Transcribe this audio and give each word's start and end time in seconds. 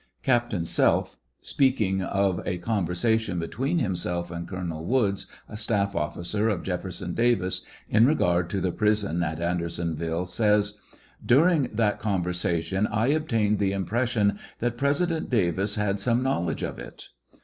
Captain 0.23 0.63
Selph, 0.65 1.15
speaking 1.41 2.01
of 2.01 2.41
a 2.43 2.57
conversation 2.57 3.37
between 3.37 3.77
himself 3.77 4.31
and 4.31 4.47
Colonel 4.47 4.83
Woods, 4.87 5.27
a 5.47 5.55
staff 5.55 5.95
officer 5.95 6.49
of 6.49 6.63
Jefferson 6.63 7.13
Davis, 7.13 7.61
in 7.87 8.07
regard 8.07 8.49
to 8.49 8.59
the 8.59 8.71
prison 8.71 9.21
at 9.21 9.37
Aader?onville, 9.37 10.27
says: 10.27 10.79
During 11.23 11.69
that 11.71 11.99
conversation 11.99 12.87
I 12.87 13.09
obtained 13.09 13.59
the 13.59 13.73
impression 13.73 14.39
that 14.57 14.75
President 14.75 15.29
Davis 15.29 15.75
had 15.75 15.99
some 15.99 16.23
knowl' 16.23 16.49
edge 16.49 16.63
of 16.63 16.79
it. 16.79 17.09